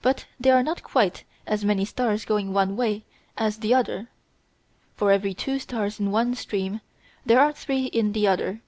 [0.00, 3.04] But there are not quite as many stars going one way
[3.36, 4.08] as the other.
[4.94, 6.80] For every two stars in one stream
[7.26, 8.62] there are three in the other.